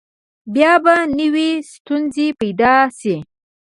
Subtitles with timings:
[0.53, 3.15] بیا به نوي ستونزې پیدا شي.